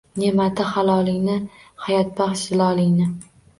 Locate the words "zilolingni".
2.51-3.11